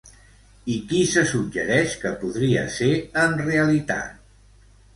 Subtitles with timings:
[0.75, 2.91] I qui se suggereix que podria ser,
[3.27, 4.21] en realitat?